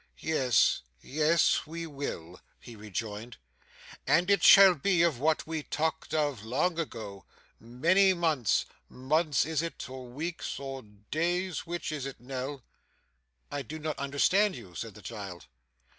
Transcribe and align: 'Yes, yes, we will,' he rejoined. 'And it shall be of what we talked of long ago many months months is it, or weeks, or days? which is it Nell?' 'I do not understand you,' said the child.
'Yes, 0.17 0.81
yes, 0.99 1.67
we 1.67 1.85
will,' 1.85 2.41
he 2.59 2.75
rejoined. 2.75 3.37
'And 4.07 4.31
it 4.31 4.43
shall 4.43 4.73
be 4.73 5.03
of 5.03 5.19
what 5.19 5.45
we 5.45 5.61
talked 5.61 6.15
of 6.15 6.43
long 6.43 6.79
ago 6.79 7.25
many 7.59 8.15
months 8.15 8.65
months 8.89 9.45
is 9.45 9.61
it, 9.61 9.87
or 9.87 10.07
weeks, 10.07 10.57
or 10.59 10.81
days? 10.81 11.67
which 11.67 11.91
is 11.91 12.07
it 12.07 12.19
Nell?' 12.19 12.63
'I 13.51 13.61
do 13.61 13.77
not 13.77 13.99
understand 13.99 14.55
you,' 14.55 14.73
said 14.73 14.95
the 14.95 15.03
child. 15.03 15.45